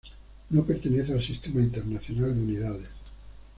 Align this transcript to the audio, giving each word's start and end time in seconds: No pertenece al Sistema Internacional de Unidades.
No 0.49 0.63
pertenece 0.65 1.13
al 1.13 1.21
Sistema 1.21 1.61
Internacional 1.61 2.33
de 2.33 2.41
Unidades. 2.41 2.87